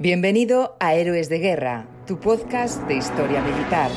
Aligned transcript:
Bienvenido 0.00 0.78
a 0.80 0.94
Héroes 0.94 1.28
de 1.28 1.40
Guerra, 1.40 1.84
tu 2.06 2.18
podcast 2.18 2.82
de 2.88 2.94
historia 2.94 3.42
militar. 3.42 3.90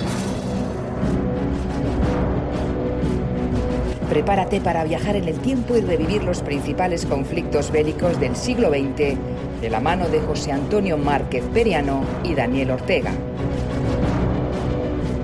Prepárate 4.10 4.60
para 4.60 4.84
viajar 4.84 5.16
en 5.16 5.30
el 5.30 5.40
tiempo 5.40 5.78
y 5.78 5.80
revivir 5.80 6.22
los 6.26 6.42
principales 6.42 7.06
conflictos 7.06 7.72
bélicos 7.72 8.20
del 8.20 8.36
siglo 8.36 8.68
XX 8.68 9.18
de 9.62 9.70
la 9.70 9.80
mano 9.80 10.10
de 10.10 10.20
José 10.20 10.52
Antonio 10.52 10.98
Márquez 10.98 11.46
Periano 11.54 12.04
y 12.26 12.36
Daniel 12.36 12.72
Ortega. 12.72 13.14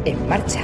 En 0.05 0.29
marcha. 0.29 0.61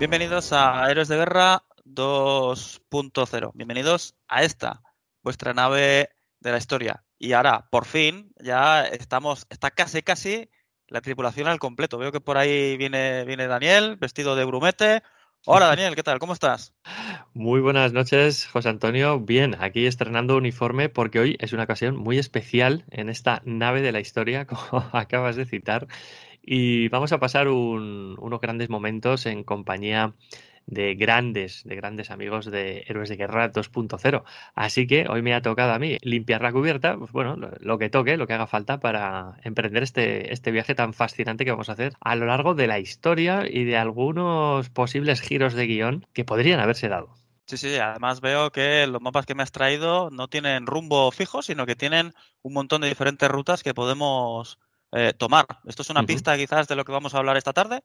Bienvenidos 0.00 0.54
a 0.54 0.90
Héroes 0.90 1.08
de 1.08 1.16
Guerra 1.18 1.62
2.0. 1.84 3.50
Bienvenidos 3.52 4.14
a 4.28 4.44
esta, 4.44 4.80
vuestra 5.22 5.52
nave 5.52 6.08
de 6.40 6.50
la 6.50 6.56
historia. 6.56 7.04
Y 7.18 7.34
ahora, 7.34 7.68
por 7.70 7.84
fin, 7.84 8.32
ya 8.42 8.86
estamos, 8.86 9.46
está 9.50 9.70
casi, 9.70 10.00
casi 10.00 10.48
la 10.88 11.02
tripulación 11.02 11.48
al 11.48 11.58
completo. 11.58 11.98
Veo 11.98 12.12
que 12.12 12.20
por 12.22 12.38
ahí 12.38 12.78
viene, 12.78 13.26
viene 13.26 13.46
Daniel, 13.46 13.96
vestido 13.96 14.36
de 14.36 14.46
grumete. 14.46 15.02
Hola 15.44 15.66
Daniel, 15.76 15.94
¿qué 15.94 16.02
tal? 16.02 16.18
¿Cómo 16.18 16.32
estás? 16.32 16.72
Muy 17.34 17.60
buenas 17.60 17.92
noches, 17.92 18.46
José 18.46 18.70
Antonio. 18.70 19.20
Bien, 19.20 19.54
aquí 19.60 19.84
estrenando 19.84 20.34
uniforme 20.38 20.88
porque 20.88 21.18
hoy 21.18 21.36
es 21.40 21.52
una 21.52 21.64
ocasión 21.64 21.98
muy 21.98 22.18
especial 22.18 22.86
en 22.90 23.10
esta 23.10 23.42
nave 23.44 23.82
de 23.82 23.92
la 23.92 24.00
historia, 24.00 24.46
como 24.46 24.88
acabas 24.94 25.36
de 25.36 25.44
citar. 25.44 25.88
Y 26.42 26.88
vamos 26.88 27.12
a 27.12 27.18
pasar 27.18 27.48
unos 27.48 28.40
grandes 28.40 28.70
momentos 28.70 29.26
en 29.26 29.44
compañía 29.44 30.14
de 30.66 30.94
grandes, 30.94 31.62
de 31.64 31.74
grandes 31.74 32.10
amigos 32.10 32.46
de 32.46 32.84
Héroes 32.86 33.08
de 33.08 33.16
Guerra 33.16 33.52
2.0. 33.52 34.22
Así 34.54 34.86
que 34.86 35.06
hoy 35.08 35.20
me 35.20 35.34
ha 35.34 35.42
tocado 35.42 35.72
a 35.72 35.78
mí 35.78 35.98
limpiar 36.02 36.42
la 36.42 36.52
cubierta, 36.52 36.96
pues 36.96 37.10
bueno, 37.12 37.36
lo, 37.36 37.78
que 37.78 37.90
toque, 37.90 38.16
lo 38.16 38.26
que 38.26 38.34
haga 38.34 38.46
falta 38.46 38.78
para 38.78 39.34
emprender 39.42 39.82
este, 39.82 40.32
este 40.32 40.52
viaje 40.52 40.74
tan 40.74 40.94
fascinante 40.94 41.44
que 41.44 41.50
vamos 41.50 41.68
a 41.68 41.72
hacer 41.72 41.94
a 42.00 42.14
lo 42.14 42.26
largo 42.26 42.54
de 42.54 42.68
la 42.68 42.78
historia 42.78 43.44
y 43.50 43.64
de 43.64 43.76
algunos 43.76 44.70
posibles 44.70 45.20
giros 45.20 45.54
de 45.54 45.66
guion 45.66 46.06
que 46.12 46.24
podrían 46.24 46.60
haberse 46.60 46.88
dado. 46.88 47.14
Sí, 47.46 47.56
sí, 47.56 47.76
además 47.78 48.20
veo 48.20 48.52
que 48.52 48.86
los 48.86 49.02
mapas 49.02 49.26
que 49.26 49.34
me 49.34 49.42
has 49.42 49.50
traído 49.50 50.08
no 50.10 50.28
tienen 50.28 50.66
rumbo 50.66 51.10
fijo, 51.10 51.42
sino 51.42 51.66
que 51.66 51.74
tienen 51.74 52.14
un 52.42 52.52
montón 52.52 52.82
de 52.82 52.88
diferentes 52.88 53.28
rutas 53.28 53.64
que 53.64 53.74
podemos 53.74 54.60
eh, 54.92 55.12
tomar. 55.16 55.46
¿Esto 55.66 55.82
es 55.82 55.90
una 55.90 56.04
pista 56.04 56.36
quizás 56.36 56.68
de 56.68 56.76
lo 56.76 56.84
que 56.84 56.92
vamos 56.92 57.14
a 57.14 57.18
hablar 57.18 57.36
esta 57.36 57.52
tarde? 57.52 57.82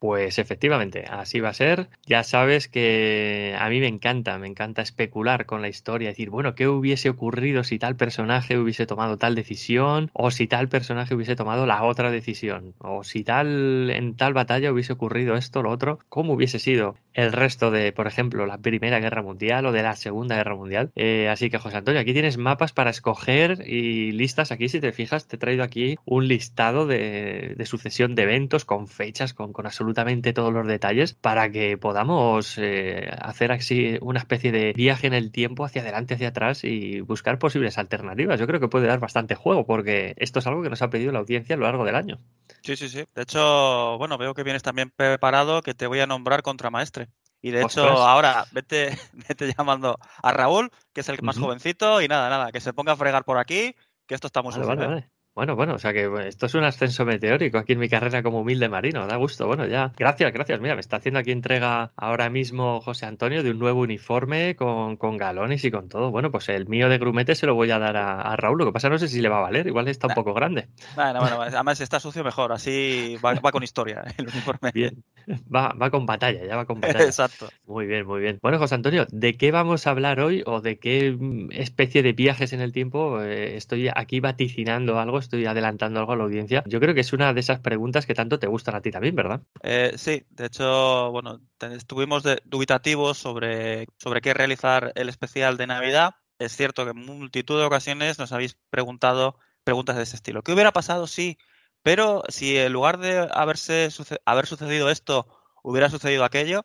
Pues 0.00 0.38
efectivamente, 0.38 1.06
así 1.10 1.40
va 1.40 1.48
a 1.48 1.54
ser. 1.54 1.88
Ya 2.06 2.22
sabes 2.22 2.68
que 2.68 3.56
a 3.58 3.68
mí 3.68 3.80
me 3.80 3.88
encanta, 3.88 4.38
me 4.38 4.46
encanta 4.46 4.80
especular 4.80 5.44
con 5.44 5.60
la 5.60 5.68
historia, 5.68 6.10
decir, 6.10 6.30
bueno, 6.30 6.54
¿qué 6.54 6.68
hubiese 6.68 7.10
ocurrido 7.10 7.64
si 7.64 7.80
tal 7.80 7.96
personaje 7.96 8.56
hubiese 8.58 8.86
tomado 8.86 9.16
tal 9.18 9.34
decisión? 9.34 10.10
O 10.12 10.30
si 10.30 10.46
tal 10.46 10.68
personaje 10.68 11.16
hubiese 11.16 11.34
tomado 11.34 11.66
la 11.66 11.82
otra 11.82 12.12
decisión? 12.12 12.74
O 12.78 13.02
si 13.02 13.24
tal 13.24 13.90
en 13.90 14.14
tal 14.14 14.34
batalla 14.34 14.72
hubiese 14.72 14.92
ocurrido 14.92 15.34
esto, 15.36 15.62
lo 15.62 15.70
otro, 15.70 15.98
¿cómo 16.08 16.34
hubiese 16.34 16.60
sido 16.60 16.94
el 17.12 17.32
resto 17.32 17.72
de, 17.72 17.90
por 17.92 18.06
ejemplo, 18.06 18.46
la 18.46 18.58
Primera 18.58 19.00
Guerra 19.00 19.22
Mundial 19.22 19.66
o 19.66 19.72
de 19.72 19.82
la 19.82 19.96
Segunda 19.96 20.36
Guerra 20.36 20.54
Mundial? 20.54 20.92
Eh, 20.94 21.28
así 21.28 21.50
que, 21.50 21.58
José 21.58 21.78
Antonio, 21.78 22.00
aquí 22.00 22.12
tienes 22.12 22.38
mapas 22.38 22.72
para 22.72 22.90
escoger 22.90 23.64
y 23.66 24.12
listas. 24.12 24.52
Aquí, 24.52 24.68
si 24.68 24.78
te 24.80 24.92
fijas, 24.92 25.26
te 25.26 25.34
he 25.34 25.38
traído 25.40 25.64
aquí 25.64 25.96
un 26.04 26.28
listado 26.28 26.86
de, 26.86 27.56
sucesión 27.66 28.14
de 28.14 28.22
eventos 28.22 28.64
con 28.64 28.86
fechas, 28.86 29.34
con, 29.34 29.52
con 29.52 29.66
absolutamente 29.88 30.34
todos 30.34 30.52
los 30.52 30.66
detalles 30.66 31.14
para 31.14 31.50
que 31.50 31.78
podamos 31.78 32.58
eh, 32.58 33.10
hacer 33.22 33.52
así 33.52 33.96
una 34.02 34.18
especie 34.18 34.52
de 34.52 34.74
viaje 34.74 35.06
en 35.06 35.14
el 35.14 35.32
tiempo 35.32 35.64
hacia 35.64 35.80
adelante, 35.80 36.14
hacia 36.14 36.28
atrás 36.28 36.62
y 36.62 37.00
buscar 37.00 37.38
posibles 37.38 37.78
alternativas. 37.78 38.38
Yo 38.38 38.46
creo 38.46 38.60
que 38.60 38.68
puede 38.68 38.86
dar 38.86 39.00
bastante 39.00 39.34
juego 39.34 39.64
porque 39.64 40.14
esto 40.18 40.40
es 40.40 40.46
algo 40.46 40.62
que 40.62 40.68
nos 40.68 40.82
ha 40.82 40.90
pedido 40.90 41.10
la 41.10 41.20
audiencia 41.20 41.54
a 41.54 41.58
lo 41.58 41.64
largo 41.64 41.86
del 41.86 41.94
año. 41.94 42.18
Sí, 42.62 42.76
sí, 42.76 42.90
sí. 42.90 43.04
De 43.14 43.22
hecho, 43.22 43.96
bueno, 43.96 44.18
veo 44.18 44.34
que 44.34 44.42
vienes 44.42 44.62
también 44.62 44.92
preparado 44.94 45.62
que 45.62 45.72
te 45.72 45.86
voy 45.86 46.00
a 46.00 46.06
nombrar 46.06 46.42
contramaestre. 46.42 47.08
Y 47.40 47.50
de 47.50 47.62
hecho, 47.62 47.86
ahora 47.88 48.44
vete, 48.52 48.90
vete 49.28 49.54
llamando 49.56 49.98
a 50.22 50.32
Raúl, 50.32 50.70
que 50.92 51.00
es 51.00 51.08
el 51.08 51.22
más 51.22 51.38
jovencito, 51.38 52.02
y 52.02 52.08
nada, 52.08 52.28
nada, 52.28 52.52
que 52.52 52.60
se 52.60 52.74
ponga 52.74 52.92
a 52.92 52.96
fregar 52.96 53.24
por 53.24 53.38
aquí, 53.38 53.74
que 54.06 54.14
esto 54.14 54.26
está 54.26 54.42
muy 54.42 54.52
vale, 54.54 54.98
¿eh? 54.98 55.08
Bueno, 55.38 55.54
bueno, 55.54 55.74
o 55.74 55.78
sea 55.78 55.92
que 55.92 56.10
esto 56.26 56.46
es 56.46 56.54
un 56.54 56.64
ascenso 56.64 57.04
meteórico 57.04 57.58
aquí 57.58 57.74
en 57.74 57.78
mi 57.78 57.88
carrera 57.88 58.24
como 58.24 58.40
humilde 58.40 58.68
marino, 58.68 59.06
da 59.06 59.14
gusto. 59.14 59.46
Bueno, 59.46 59.68
ya, 59.68 59.92
gracias, 59.96 60.32
gracias. 60.32 60.60
Mira, 60.60 60.74
me 60.74 60.80
está 60.80 60.96
haciendo 60.96 61.20
aquí 61.20 61.30
entrega 61.30 61.92
ahora 61.94 62.28
mismo 62.28 62.80
José 62.80 63.06
Antonio 63.06 63.44
de 63.44 63.52
un 63.52 63.60
nuevo 63.60 63.82
uniforme 63.82 64.56
con, 64.56 64.96
con 64.96 65.16
galones 65.16 65.64
y 65.64 65.70
con 65.70 65.88
todo. 65.88 66.10
Bueno, 66.10 66.32
pues 66.32 66.48
el 66.48 66.66
mío 66.66 66.88
de 66.88 66.98
grumete 66.98 67.36
se 67.36 67.46
lo 67.46 67.54
voy 67.54 67.70
a 67.70 67.78
dar 67.78 67.96
a, 67.96 68.34
Raúl. 68.34 68.58
Lo 68.58 68.64
que 68.66 68.72
pasa 68.72 68.88
no 68.88 68.98
sé 68.98 69.06
si 69.06 69.20
le 69.20 69.28
va 69.28 69.38
a 69.38 69.42
valer, 69.42 69.68
igual 69.68 69.86
está 69.86 70.08
un 70.08 70.14
poco 70.14 70.34
grande. 70.34 70.70
Bueno, 70.96 71.20
bueno, 71.20 71.40
además 71.40 71.80
está 71.80 72.00
sucio 72.00 72.24
mejor, 72.24 72.50
así 72.50 73.16
va, 73.24 73.36
con 73.52 73.62
historia 73.62 74.02
el 74.16 74.26
uniforme. 74.26 74.72
Bien, 74.74 75.04
va, 75.54 75.72
va 75.80 75.88
con 75.90 76.04
batalla, 76.04 76.44
ya 76.44 76.56
va 76.56 76.64
con 76.64 76.80
batalla. 76.80 77.04
Exacto. 77.04 77.48
Muy 77.64 77.86
bien, 77.86 78.04
muy 78.04 78.20
bien. 78.20 78.40
Bueno, 78.42 78.58
José 78.58 78.74
Antonio, 78.74 79.06
¿de 79.12 79.36
qué 79.36 79.52
vamos 79.52 79.86
a 79.86 79.90
hablar 79.90 80.18
hoy 80.18 80.42
o 80.46 80.60
de 80.60 80.80
qué 80.80 81.16
especie 81.52 82.02
de 82.02 82.12
viajes 82.12 82.52
en 82.52 82.60
el 82.60 82.72
tiempo? 82.72 83.22
Eh, 83.22 83.56
estoy 83.56 83.88
aquí 83.94 84.18
vaticinando 84.18 84.98
algo, 84.98 85.20
estoy 85.28 85.46
adelantando 85.46 86.00
algo 86.00 86.12
a 86.12 86.16
la 86.16 86.24
audiencia. 86.24 86.64
Yo 86.66 86.80
creo 86.80 86.94
que 86.94 87.02
es 87.02 87.12
una 87.12 87.32
de 87.32 87.40
esas 87.40 87.60
preguntas 87.60 88.06
que 88.06 88.14
tanto 88.14 88.38
te 88.38 88.46
gustan 88.46 88.74
a 88.74 88.80
ti 88.80 88.90
también, 88.90 89.14
¿verdad? 89.14 89.42
Eh, 89.62 89.92
sí, 89.96 90.24
de 90.30 90.46
hecho, 90.46 91.10
bueno, 91.12 91.40
estuvimos 91.60 92.24
dubitativos 92.44 93.18
sobre, 93.18 93.86
sobre 93.98 94.20
qué 94.22 94.32
realizar 94.34 94.92
el 94.94 95.08
especial 95.08 95.56
de 95.58 95.66
Navidad. 95.66 96.14
Es 96.38 96.56
cierto 96.56 96.84
que 96.84 96.92
en 96.92 97.04
multitud 97.04 97.58
de 97.58 97.66
ocasiones 97.66 98.18
nos 98.18 98.32
habéis 98.32 98.58
preguntado 98.70 99.38
preguntas 99.64 99.96
de 99.96 100.04
ese 100.04 100.16
estilo. 100.16 100.42
¿Qué 100.42 100.52
hubiera 100.52 100.72
pasado 100.72 101.06
si, 101.06 101.36
pero 101.82 102.22
si 102.28 102.56
en 102.56 102.72
lugar 102.72 102.98
de 102.98 103.28
haberse 103.30 103.90
haber 104.24 104.46
sucedido 104.46 104.88
esto, 104.90 105.26
hubiera 105.62 105.90
sucedido 105.90 106.24
aquello? 106.24 106.64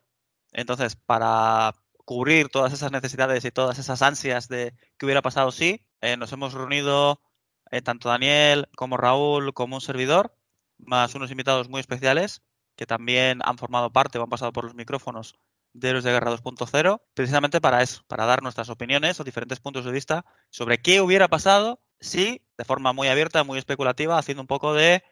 Entonces, 0.52 0.96
para 0.96 1.74
cubrir 2.04 2.48
todas 2.48 2.72
esas 2.72 2.92
necesidades 2.92 3.44
y 3.44 3.50
todas 3.50 3.78
esas 3.78 4.00
ansias 4.02 4.48
de 4.48 4.74
qué 4.96 5.06
hubiera 5.06 5.22
pasado 5.22 5.50
si, 5.50 5.84
eh, 6.00 6.16
nos 6.16 6.32
hemos 6.32 6.52
reunido 6.52 7.20
eh, 7.74 7.82
tanto 7.82 8.08
Daniel 8.08 8.68
como 8.76 8.96
Raúl 8.96 9.52
como 9.52 9.76
un 9.76 9.80
servidor, 9.80 10.36
más 10.78 11.14
unos 11.14 11.30
invitados 11.30 11.68
muy 11.68 11.80
especiales 11.80 12.42
que 12.76 12.86
también 12.86 13.40
han 13.44 13.58
formado 13.58 13.92
parte 13.92 14.18
o 14.18 14.22
han 14.22 14.28
pasado 14.28 14.52
por 14.52 14.64
los 14.64 14.74
micrófonos 14.74 15.34
de 15.72 15.88
Héroes 15.88 16.04
de 16.04 16.12
Guerra 16.12 16.30
2.0, 16.30 17.02
precisamente 17.14 17.60
para 17.60 17.82
eso, 17.82 18.02
para 18.06 18.26
dar 18.26 18.42
nuestras 18.42 18.68
opiniones 18.68 19.18
o 19.18 19.24
diferentes 19.24 19.58
puntos 19.58 19.84
de 19.84 19.90
vista 19.90 20.24
sobre 20.50 20.78
qué 20.78 21.00
hubiera 21.00 21.28
pasado 21.28 21.80
si, 22.00 22.42
de 22.56 22.64
forma 22.64 22.92
muy 22.92 23.08
abierta, 23.08 23.42
muy 23.42 23.58
especulativa, 23.58 24.18
haciendo 24.18 24.42
un 24.42 24.46
poco 24.46 24.72
de, 24.72 25.02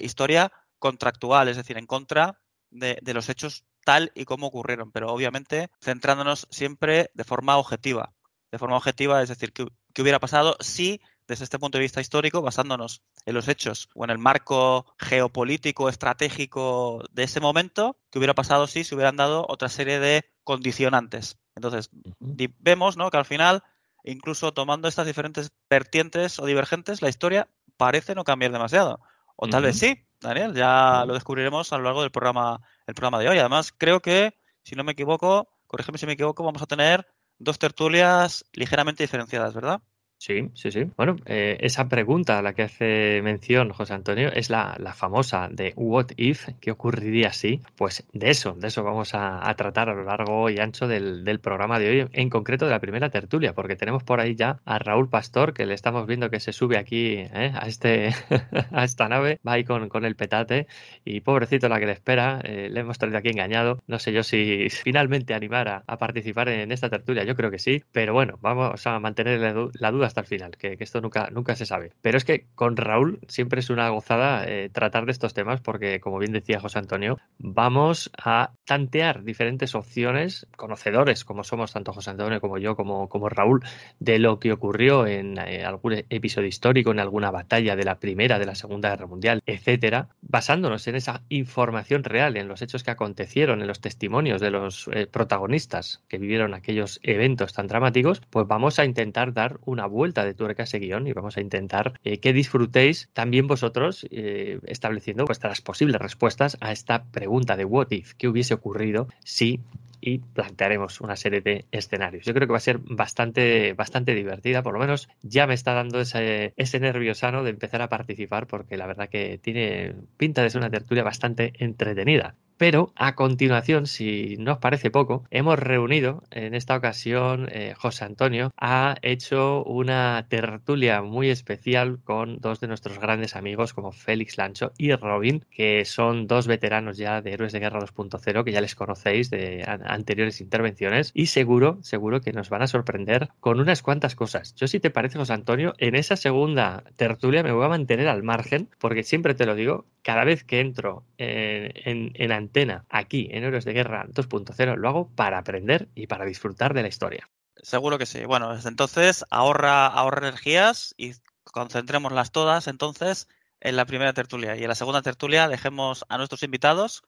historia 0.00 0.52
contractual, 0.78 1.48
es 1.48 1.56
decir, 1.56 1.76
en 1.76 1.86
contra 1.86 2.40
de, 2.70 3.00
los 3.14 3.28
hechos 3.28 3.64
tal 3.84 4.12
y 4.14 4.24
como 4.24 4.46
ocurrieron, 4.46 4.92
pero 4.92 5.12
obviamente 5.12 5.70
centrándonos 5.80 6.46
siempre 6.50 7.10
de 7.14 7.24
forma 7.24 7.56
objetiva. 7.56 8.14
De 8.52 8.58
forma 8.58 8.76
objetiva, 8.76 9.22
es 9.22 9.28
decir, 9.28 9.52
qué, 9.52 9.66
qué 9.92 10.02
hubiera 10.02 10.20
pasado 10.20 10.56
si 10.60 11.00
desde 11.28 11.44
este 11.44 11.58
punto 11.58 11.78
de 11.78 11.82
vista 11.82 12.00
histórico, 12.00 12.42
basándonos 12.42 13.02
en 13.24 13.34
los 13.34 13.48
hechos 13.48 13.88
o 13.94 14.04
en 14.04 14.10
el 14.10 14.18
marco 14.18 14.86
geopolítico, 14.98 15.88
estratégico 15.88 17.02
de 17.10 17.24
ese 17.24 17.40
momento, 17.40 17.98
que 18.10 18.18
hubiera 18.18 18.34
pasado 18.34 18.66
si 18.66 18.84
se 18.84 18.94
hubieran 18.94 19.16
dado 19.16 19.44
otra 19.48 19.68
serie 19.68 19.98
de 19.98 20.24
condicionantes. 20.44 21.38
Entonces, 21.56 21.90
vemos 22.20 22.96
¿no? 22.96 23.10
que 23.10 23.16
al 23.16 23.24
final, 23.24 23.62
incluso 24.04 24.52
tomando 24.52 24.88
estas 24.88 25.06
diferentes 25.06 25.50
vertientes 25.68 26.38
o 26.38 26.46
divergentes, 26.46 27.02
la 27.02 27.08
historia 27.08 27.48
parece 27.76 28.14
no 28.14 28.24
cambiar 28.24 28.52
demasiado. 28.52 29.00
O 29.36 29.48
tal 29.48 29.64
vez 29.64 29.78
sí, 29.78 30.06
Daniel, 30.20 30.54
ya 30.54 31.04
lo 31.06 31.14
descubriremos 31.14 31.72
a 31.72 31.78
lo 31.78 31.84
largo 31.84 32.02
del 32.02 32.10
programa, 32.10 32.60
el 32.86 32.94
programa 32.94 33.18
de 33.18 33.28
hoy. 33.28 33.38
Además, 33.38 33.72
creo 33.76 34.00
que, 34.00 34.38
si 34.62 34.74
no 34.74 34.84
me 34.84 34.92
equivoco, 34.92 35.48
corrígeme 35.66 35.98
si 35.98 36.06
me 36.06 36.12
equivoco, 36.12 36.42
vamos 36.42 36.62
a 36.62 36.66
tener 36.66 37.06
dos 37.38 37.58
tertulias 37.58 38.44
ligeramente 38.52 39.02
diferenciadas, 39.02 39.54
¿verdad? 39.54 39.82
Sí, 40.18 40.50
sí, 40.54 40.70
sí. 40.70 40.84
Bueno, 40.96 41.16
eh, 41.26 41.58
esa 41.60 41.88
pregunta 41.88 42.38
a 42.38 42.42
la 42.42 42.54
que 42.54 42.62
hace 42.62 43.20
mención 43.22 43.70
José 43.70 43.92
Antonio 43.92 44.32
es 44.32 44.48
la, 44.48 44.74
famosa 44.96 45.48
de 45.50 45.74
What 45.76 46.06
if, 46.16 46.48
¿qué 46.60 46.70
ocurriría 46.70 47.32
si? 47.32 47.60
Pues 47.76 48.06
de 48.14 48.30
eso, 48.30 48.54
de 48.54 48.68
eso 48.68 48.82
vamos 48.82 49.10
a, 49.14 49.54
tratar 49.56 49.90
a 49.90 49.94
lo 49.94 50.04
largo 50.04 50.48
y 50.48 50.58
ancho 50.58 50.88
del, 50.88 51.38
programa 51.40 51.78
de 51.78 51.90
hoy, 51.90 52.08
en 52.12 52.30
concreto 52.30 52.64
de 52.64 52.70
la 52.70 52.80
primera 52.80 53.10
tertulia, 53.10 53.52
porque 53.52 53.76
tenemos 53.76 54.04
por 54.04 54.20
ahí 54.20 54.34
ya 54.34 54.58
a 54.64 54.78
Raúl 54.78 55.10
Pastor, 55.10 55.52
que 55.52 55.66
le 55.66 55.74
estamos 55.74 56.06
viendo 56.06 56.30
que 56.30 56.40
se 56.40 56.52
sube 56.52 56.78
aquí 56.78 57.16
¿eh? 57.18 57.52
a, 57.54 57.68
este, 57.68 58.14
a 58.72 58.84
esta 58.84 59.08
nave, 59.08 59.38
va 59.46 59.52
ahí 59.52 59.64
con, 59.64 59.90
con, 59.90 60.06
el 60.06 60.16
petate 60.16 60.66
y 61.04 61.20
pobrecito 61.20 61.68
la 61.68 61.78
que 61.78 61.86
le 61.86 61.92
espera, 61.92 62.40
eh, 62.42 62.68
le 62.70 62.80
hemos 62.80 62.98
traído 62.98 63.18
aquí 63.18 63.28
engañado. 63.28 63.82
No 63.86 63.98
sé 63.98 64.12
yo 64.12 64.22
si 64.22 64.68
finalmente 64.70 65.34
animara 65.34 65.84
a 65.86 65.98
participar 65.98 66.48
en 66.48 66.72
esta 66.72 66.88
tertulia, 66.88 67.24
yo 67.24 67.36
creo 67.36 67.50
que 67.50 67.58
sí, 67.58 67.84
pero 67.92 68.14
bueno, 68.14 68.38
vamos 68.40 68.86
a 68.86 68.98
mantener 68.98 69.70
la 69.78 69.90
duda 69.90 70.05
hasta 70.06 70.20
el 70.20 70.26
final, 70.26 70.56
que, 70.56 70.76
esto 70.78 71.00
nunca, 71.00 71.28
nunca 71.30 71.56
se 71.56 71.66
sabe. 71.66 71.92
Pero 72.02 72.18
es 72.18 72.24
que 72.24 72.46
con 72.54 72.76
Raúl 72.76 73.20
siempre 73.28 73.60
es 73.60 73.70
una 73.70 73.88
gozada 73.88 74.44
eh, 74.46 74.70
tratar 74.72 75.06
de 75.06 75.12
estos 75.12 75.34
temas 75.34 75.60
porque, 75.60 76.00
como 76.00 76.18
bien 76.18 76.32
decía 76.32 76.60
José 76.60 76.78
Antonio, 76.78 77.18
vamos 77.38 78.10
a 78.16 78.52
tantear 78.64 79.24
diferentes 79.24 79.74
opciones, 79.74 80.46
conocedores 80.56 81.24
como 81.24 81.44
somos 81.44 81.72
tanto 81.72 81.92
José 81.92 82.10
Antonio 82.10 82.40
como 82.40 82.58
yo, 82.58 82.76
como, 82.76 83.08
como 83.08 83.28
Raúl, 83.28 83.64
de 83.98 84.18
lo 84.18 84.38
que 84.38 84.52
ocurrió 84.52 85.06
en 85.06 85.38
eh, 85.38 85.64
algún 85.64 86.04
episodio 86.08 86.48
histórico, 86.48 86.90
en 86.90 87.00
alguna 87.00 87.30
batalla 87.30 87.76
de 87.76 87.84
la 87.84 87.98
Primera, 87.98 88.38
de 88.38 88.46
la 88.46 88.54
Segunda 88.54 88.90
Guerra 88.90 89.06
Mundial, 89.06 89.42
etcétera, 89.46 90.08
basándonos 90.22 90.86
en 90.88 90.96
esa 90.96 91.22
información 91.28 92.04
real, 92.04 92.36
en 92.36 92.48
los 92.48 92.62
hechos 92.62 92.82
que 92.82 92.90
acontecieron, 92.90 93.60
en 93.60 93.66
los 93.66 93.80
testimonios 93.80 94.40
de 94.40 94.50
los 94.50 94.88
eh, 94.92 95.06
protagonistas 95.06 96.02
que 96.08 96.18
vivieron 96.18 96.54
aquellos 96.54 97.00
eventos 97.02 97.52
tan 97.52 97.66
dramáticos, 97.66 98.22
pues 98.30 98.46
vamos 98.46 98.78
a 98.78 98.84
intentar 98.84 99.32
dar 99.32 99.58
una 99.64 99.86
vuelta 99.96 100.24
de 100.24 100.34
tuerca 100.34 100.62
a 100.62 100.64
ese 100.64 100.78
guion 100.78 101.06
y 101.06 101.12
vamos 101.12 101.36
a 101.36 101.40
intentar 101.40 101.98
eh, 102.04 102.18
que 102.18 102.32
disfrutéis 102.32 103.08
también 103.12 103.46
vosotros 103.46 104.06
eh, 104.10 104.60
estableciendo 104.66 105.24
vuestras 105.24 105.60
posibles 105.60 106.00
respuestas 106.00 106.56
a 106.60 106.70
esta 106.70 107.04
pregunta 107.04 107.56
de 107.56 107.64
what 107.64 107.90
if, 107.90 108.14
qué 108.14 108.28
hubiese 108.28 108.54
ocurrido 108.54 109.08
si 109.24 109.60
y 110.00 110.18
plantearemos 110.18 111.00
una 111.00 111.16
serie 111.16 111.40
de 111.40 111.64
escenarios. 111.72 112.24
Yo 112.24 112.34
creo 112.34 112.46
que 112.46 112.52
va 112.52 112.58
a 112.58 112.60
ser 112.60 112.78
bastante, 112.78 113.72
bastante 113.72 114.14
divertida, 114.14 114.62
por 114.62 114.74
lo 114.74 114.78
menos 114.78 115.08
ya 115.22 115.46
me 115.46 115.54
está 115.54 115.72
dando 115.72 116.00
ese, 116.00 116.52
ese 116.56 116.78
nervio 116.78 117.14
sano 117.14 117.42
de 117.42 117.50
empezar 117.50 117.82
a 117.82 117.88
participar 117.88 118.46
porque 118.46 118.76
la 118.76 118.86
verdad 118.86 119.08
que 119.08 119.38
tiene 119.38 119.94
pinta 120.16 120.42
de 120.42 120.50
ser 120.50 120.60
una 120.60 120.70
tertulia 120.70 121.02
bastante 121.02 121.52
entretenida. 121.58 122.36
Pero 122.58 122.92
a 122.96 123.14
continuación, 123.14 123.86
si 123.86 124.36
no 124.38 124.52
os 124.52 124.58
parece 124.58 124.90
poco, 124.90 125.24
hemos 125.30 125.58
reunido 125.58 126.22
en 126.30 126.54
esta 126.54 126.76
ocasión, 126.76 127.48
eh, 127.50 127.74
José 127.76 128.04
Antonio 128.04 128.52
ha 128.56 128.96
hecho 129.02 129.62
una 129.64 130.26
tertulia 130.28 131.02
muy 131.02 131.28
especial 131.28 131.98
con 132.02 132.38
dos 132.38 132.60
de 132.60 132.68
nuestros 132.68 132.98
grandes 132.98 133.36
amigos 133.36 133.74
como 133.74 133.92
Félix 133.92 134.38
Lancho 134.38 134.72
y 134.78 134.94
Robin, 134.94 135.44
que 135.50 135.84
son 135.84 136.26
dos 136.26 136.46
veteranos 136.46 136.96
ya 136.96 137.20
de 137.20 137.32
Héroes 137.32 137.52
de 137.52 137.60
Guerra 137.60 137.80
2.0, 137.80 138.44
que 138.44 138.52
ya 138.52 138.60
les 138.60 138.74
conocéis 138.74 139.28
de 139.30 139.64
anteriores 139.66 140.40
intervenciones, 140.40 141.10
y 141.14 141.26
seguro, 141.26 141.78
seguro 141.82 142.20
que 142.20 142.32
nos 142.32 142.48
van 142.48 142.62
a 142.62 142.66
sorprender 142.66 143.28
con 143.40 143.60
unas 143.60 143.82
cuantas 143.82 144.14
cosas. 144.14 144.54
Yo 144.54 144.66
si 144.66 144.80
te 144.80 144.90
parece, 144.90 145.18
José 145.18 145.34
Antonio, 145.34 145.74
en 145.78 145.94
esa 145.94 146.16
segunda 146.16 146.84
tertulia 146.96 147.42
me 147.42 147.52
voy 147.52 147.64
a 147.66 147.68
mantener 147.68 148.08
al 148.08 148.22
margen, 148.22 148.68
porque 148.78 149.02
siempre 149.02 149.34
te 149.34 149.44
lo 149.44 149.54
digo, 149.54 149.84
cada 150.06 150.24
vez 150.24 150.44
que 150.44 150.60
entro 150.60 151.02
en, 151.18 152.12
en, 152.14 152.30
antena 152.46 152.84
aquí 152.88 153.28
en 153.30 153.44
Héroes 153.44 153.64
de 153.64 153.72
Guerra 153.72 154.06
2.0 154.08 154.76
lo 154.76 154.88
hago 154.88 155.08
para 155.14 155.38
aprender 155.38 155.88
y 155.94 156.06
para 156.06 156.24
disfrutar 156.24 156.74
de 156.74 156.82
la 156.82 156.88
historia. 156.88 157.28
Seguro 157.56 157.98
que 157.98 158.06
sí. 158.06 158.24
Bueno, 158.24 158.54
desde 158.54 158.68
entonces 158.68 159.24
ahorra, 159.30 159.86
ahorra 159.86 160.28
energías 160.28 160.94
y 160.96 161.12
concentrémoslas 161.44 162.30
todas 162.30 162.66
entonces 162.66 163.28
en 163.60 163.76
la 163.76 163.86
primera 163.86 164.12
tertulia. 164.12 164.56
Y 164.56 164.62
en 164.62 164.68
la 164.68 164.74
segunda 164.74 165.02
tertulia 165.02 165.48
dejemos 165.48 166.04
a 166.08 166.18
nuestros 166.18 166.42
invitados 166.42 167.02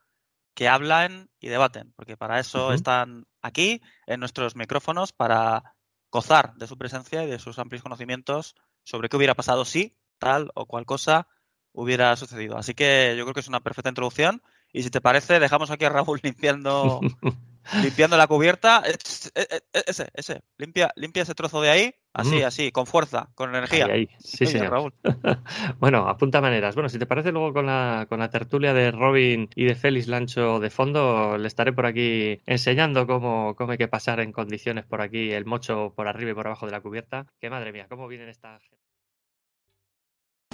que 0.54 0.68
hablan 0.68 1.30
y 1.38 1.48
debaten, 1.48 1.92
porque 1.94 2.16
para 2.16 2.40
eso 2.40 2.72
están 2.72 3.26
aquí 3.42 3.80
en 4.06 4.18
nuestros 4.18 4.56
micrófonos, 4.56 5.12
para 5.12 5.76
gozar 6.10 6.54
de 6.54 6.66
su 6.66 6.76
presencia 6.76 7.22
y 7.22 7.30
de 7.30 7.38
sus 7.38 7.58
amplios 7.58 7.82
conocimientos 7.82 8.56
sobre 8.82 9.08
qué 9.08 9.16
hubiera 9.16 9.34
pasado 9.34 9.64
si 9.64 9.96
tal 10.18 10.50
o 10.54 10.66
cual 10.66 10.84
cosa 10.84 11.28
hubiera 11.72 12.16
sucedido. 12.16 12.56
Así 12.56 12.74
que 12.74 13.14
yo 13.16 13.24
creo 13.24 13.34
que 13.34 13.40
es 13.40 13.48
una 13.48 13.60
perfecta 13.60 13.90
introducción. 13.90 14.42
Y 14.72 14.82
si 14.82 14.90
te 14.90 15.00
parece, 15.00 15.40
dejamos 15.40 15.70
aquí 15.70 15.84
a 15.84 15.90
Raúl 15.90 16.20
limpiando, 16.22 17.00
limpiando 17.82 18.16
la 18.16 18.26
cubierta. 18.26 18.82
Ese, 18.86 20.08
ese, 20.14 20.42
limpia, 20.58 20.92
limpia 20.96 21.22
ese 21.22 21.34
trozo 21.34 21.60
de 21.60 21.70
ahí, 21.70 21.94
así, 22.12 22.42
mm. 22.42 22.44
así, 22.44 22.72
con 22.72 22.86
fuerza, 22.86 23.30
con 23.34 23.54
energía. 23.54 23.86
Ahí, 23.86 24.08
Sí, 24.18 24.46
señor. 24.46 24.70
Raúl. 24.70 24.94
bueno, 25.78 26.08
apunta 26.08 26.40
maneras. 26.40 26.74
Bueno, 26.74 26.88
si 26.88 26.98
te 26.98 27.06
parece, 27.06 27.32
luego 27.32 27.52
con 27.52 27.66
la, 27.66 28.06
con 28.08 28.18
la 28.20 28.30
tertulia 28.30 28.74
de 28.74 28.90
Robin 28.90 29.48
y 29.54 29.64
de 29.64 29.74
Félix 29.74 30.08
Lancho 30.08 30.60
de 30.60 30.70
fondo, 30.70 31.38
le 31.38 31.48
estaré 31.48 31.72
por 31.72 31.86
aquí 31.86 32.40
enseñando 32.46 33.06
cómo, 33.06 33.54
cómo 33.56 33.72
hay 33.72 33.78
que 33.78 33.88
pasar 33.88 34.20
en 34.20 34.32
condiciones 34.32 34.84
por 34.84 35.00
aquí 35.00 35.32
el 35.32 35.46
mocho 35.46 35.92
por 35.96 36.08
arriba 36.08 36.32
y 36.32 36.34
por 36.34 36.46
abajo 36.46 36.66
de 36.66 36.72
la 36.72 36.80
cubierta. 36.80 37.26
Que 37.40 37.50
madre 37.50 37.72
mía, 37.72 37.86
cómo 37.88 38.08
vienen 38.08 38.28
estas. 38.28 38.62